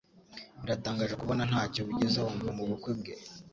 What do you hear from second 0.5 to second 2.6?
Biratangaje kubona ntacyo wigeze wumva